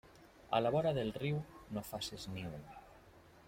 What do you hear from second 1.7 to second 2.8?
no faces niu.